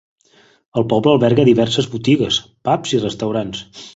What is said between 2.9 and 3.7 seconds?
i restaurants.